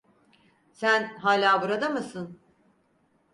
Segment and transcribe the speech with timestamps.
[0.73, 2.39] Sen hala burada mısın?